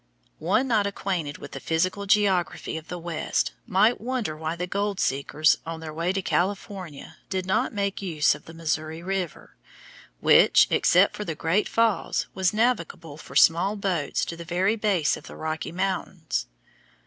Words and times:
One 0.39 0.67
not 0.67 0.87
acquainted 0.87 1.37
with 1.37 1.51
the 1.51 1.59
physical 1.59 2.07
geography 2.07 2.75
of 2.75 2.87
the 2.87 2.97
West 2.97 3.51
might 3.67 4.01
wonder 4.01 4.35
why 4.35 4.55
the 4.55 4.65
gold 4.65 4.99
seekers 4.99 5.59
on 5.63 5.79
their 5.79 5.93
way 5.93 6.11
to 6.11 6.23
California 6.23 7.17
did 7.29 7.45
not 7.45 7.71
make 7.71 8.01
use 8.01 8.33
of 8.33 8.45
the 8.45 8.53
Missouri 8.55 9.03
River, 9.03 9.53
which, 10.19 10.65
except 10.71 11.15
for 11.15 11.23
the 11.23 11.35
Great 11.35 11.69
Falls, 11.69 12.25
was 12.33 12.51
navigable 12.51 13.15
for 13.17 13.35
small 13.35 13.75
boats 13.75 14.25
to 14.25 14.35
the 14.35 14.43
very 14.43 14.75
base 14.75 15.17
of 15.17 15.25
the 15.25 15.35
Rocky 15.35 15.71
Mountains. 15.71 16.47